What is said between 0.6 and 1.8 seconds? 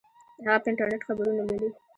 په انټرنیټ خبرونه لولي